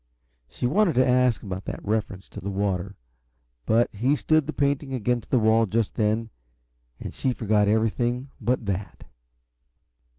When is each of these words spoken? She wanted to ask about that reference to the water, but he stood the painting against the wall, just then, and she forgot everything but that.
She 0.49 0.65
wanted 0.65 0.95
to 0.95 1.07
ask 1.07 1.43
about 1.43 1.65
that 1.65 1.85
reference 1.85 2.27
to 2.29 2.39
the 2.39 2.49
water, 2.49 2.95
but 3.67 3.87
he 3.93 4.15
stood 4.15 4.47
the 4.47 4.51
painting 4.51 4.95
against 4.95 5.29
the 5.29 5.37
wall, 5.37 5.67
just 5.67 5.93
then, 5.93 6.31
and 6.99 7.13
she 7.13 7.33
forgot 7.33 7.67
everything 7.67 8.31
but 8.41 8.65
that. 8.65 9.03